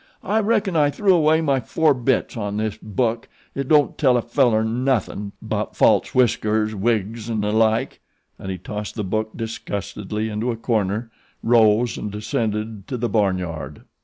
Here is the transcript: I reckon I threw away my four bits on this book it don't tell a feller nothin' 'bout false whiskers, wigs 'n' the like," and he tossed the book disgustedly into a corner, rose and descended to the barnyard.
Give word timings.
I 0.23 0.39
reckon 0.39 0.75
I 0.75 0.89
threw 0.89 1.13
away 1.13 1.41
my 1.41 1.59
four 1.59 1.93
bits 1.93 2.35
on 2.35 2.57
this 2.57 2.75
book 2.75 3.29
it 3.53 3.67
don't 3.67 3.99
tell 3.99 4.17
a 4.17 4.23
feller 4.23 4.63
nothin' 4.63 5.31
'bout 5.43 5.75
false 5.75 6.15
whiskers, 6.15 6.73
wigs 6.73 7.29
'n' 7.29 7.41
the 7.41 7.51
like," 7.51 7.99
and 8.39 8.49
he 8.49 8.57
tossed 8.57 8.95
the 8.95 9.03
book 9.03 9.37
disgustedly 9.37 10.27
into 10.27 10.49
a 10.49 10.57
corner, 10.57 11.11
rose 11.43 11.99
and 11.99 12.11
descended 12.11 12.87
to 12.87 12.97
the 12.97 13.09
barnyard. 13.09 13.83